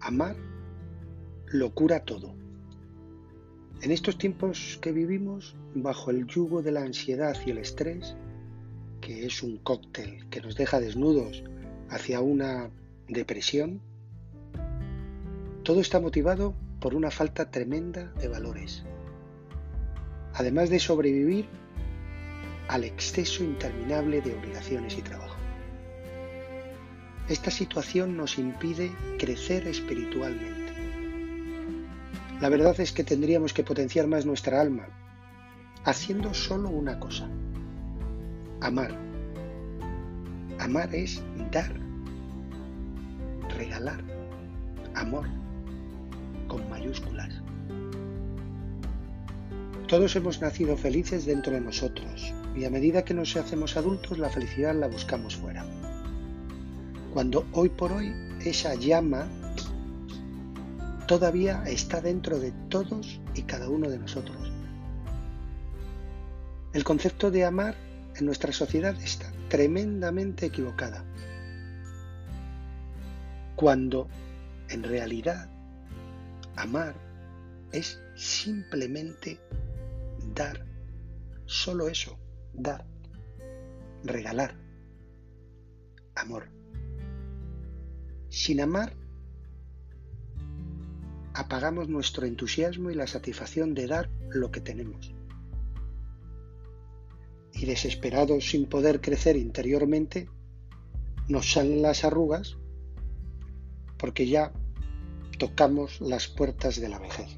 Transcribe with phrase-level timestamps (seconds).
[0.00, 0.36] Amar
[1.46, 2.34] lo cura todo.
[3.82, 8.16] En estos tiempos que vivimos, bajo el yugo de la ansiedad y el estrés,
[9.00, 11.44] que es un cóctel que nos deja desnudos
[11.88, 12.70] hacia una
[13.08, 13.80] depresión,
[15.64, 18.84] todo está motivado por una falta tremenda de valores.
[20.34, 21.46] Además de sobrevivir
[22.68, 25.36] al exceso interminable de obligaciones y trabajo.
[27.30, 30.72] Esta situación nos impide crecer espiritualmente.
[32.40, 34.88] La verdad es que tendríamos que potenciar más nuestra alma,
[35.84, 37.28] haciendo solo una cosa,
[38.60, 38.98] amar.
[40.58, 41.72] Amar es dar,
[43.56, 44.02] regalar,
[44.96, 45.28] amor,
[46.48, 47.32] con mayúsculas.
[49.86, 54.30] Todos hemos nacido felices dentro de nosotros y a medida que nos hacemos adultos la
[54.30, 55.64] felicidad la buscamos fuera
[57.12, 59.28] cuando hoy por hoy esa llama
[61.06, 64.36] todavía está dentro de todos y cada uno de nosotros.
[66.72, 67.74] El concepto de amar
[68.16, 71.04] en nuestra sociedad está tremendamente equivocada,
[73.56, 74.06] cuando
[74.68, 75.50] en realidad
[76.54, 76.94] amar
[77.72, 79.40] es simplemente
[80.32, 80.64] dar,
[81.46, 82.18] solo eso,
[82.54, 82.86] dar,
[84.04, 84.54] regalar,
[86.14, 86.59] amor.
[88.30, 88.94] Sin amar,
[91.34, 95.12] apagamos nuestro entusiasmo y la satisfacción de dar lo que tenemos.
[97.52, 100.28] Y desesperados sin poder crecer interiormente,
[101.28, 102.56] nos salen las arrugas
[103.98, 104.52] porque ya
[105.38, 107.36] tocamos las puertas de la vejez.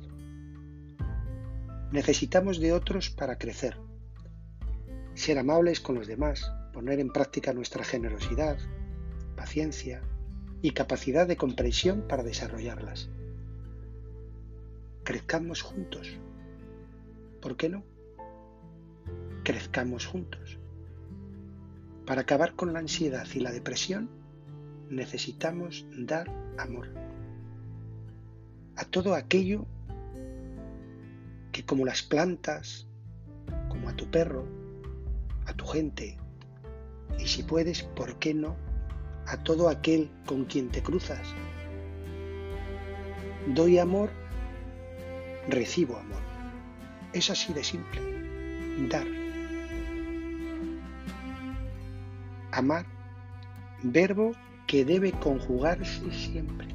[1.91, 3.79] Necesitamos de otros para crecer,
[5.15, 8.59] ser amables con los demás, poner en práctica nuestra generosidad,
[9.37, 10.03] paciencia,
[10.63, 13.11] y capacidad de comprensión para desarrollarlas.
[15.03, 16.09] Crezcamos juntos.
[17.41, 17.83] ¿Por qué no?
[19.43, 20.59] Crezcamos juntos.
[22.07, 24.09] Para acabar con la ansiedad y la depresión
[24.89, 26.89] necesitamos dar amor
[28.77, 29.67] a todo aquello
[31.51, 32.87] que como las plantas,
[33.69, 34.47] como a tu perro,
[35.47, 36.19] a tu gente,
[37.19, 38.57] y si puedes, ¿por qué no
[39.27, 41.21] a todo aquel con quien te cruzas.
[43.47, 44.11] Doy amor,
[45.49, 46.21] recibo amor.
[47.13, 48.01] Es así de simple.
[48.89, 49.07] Dar.
[52.53, 52.87] Amar,
[53.83, 54.33] verbo
[54.67, 56.73] que debe conjugarse siempre.